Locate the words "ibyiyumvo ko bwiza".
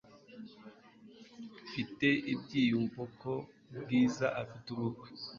2.33-4.25